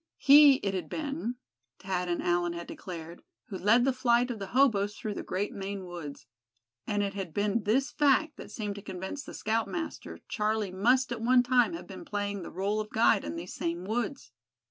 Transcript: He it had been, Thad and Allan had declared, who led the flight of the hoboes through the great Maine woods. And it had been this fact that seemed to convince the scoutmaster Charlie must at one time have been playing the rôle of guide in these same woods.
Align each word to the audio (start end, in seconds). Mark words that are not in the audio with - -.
He 0.17 0.55
it 0.63 0.73
had 0.73 0.89
been, 0.89 1.35
Thad 1.77 2.09
and 2.09 2.23
Allan 2.23 2.53
had 2.53 2.65
declared, 2.65 3.21
who 3.49 3.57
led 3.59 3.85
the 3.85 3.93
flight 3.93 4.31
of 4.31 4.39
the 4.39 4.47
hoboes 4.47 4.95
through 4.95 5.13
the 5.13 5.21
great 5.21 5.53
Maine 5.53 5.85
woods. 5.85 6.25
And 6.87 7.03
it 7.03 7.13
had 7.13 7.35
been 7.35 7.65
this 7.65 7.91
fact 7.91 8.35
that 8.37 8.49
seemed 8.49 8.73
to 8.73 8.81
convince 8.81 9.23
the 9.23 9.35
scoutmaster 9.35 10.17
Charlie 10.27 10.71
must 10.71 11.11
at 11.11 11.21
one 11.21 11.43
time 11.43 11.73
have 11.73 11.85
been 11.85 12.03
playing 12.03 12.41
the 12.41 12.51
rôle 12.51 12.81
of 12.81 12.89
guide 12.89 13.23
in 13.23 13.35
these 13.35 13.53
same 13.53 13.85
woods. 13.85 14.31